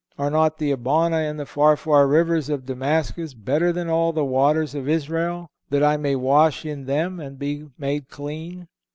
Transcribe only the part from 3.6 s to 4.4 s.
than all the